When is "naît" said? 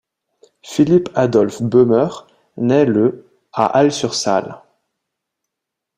2.57-2.85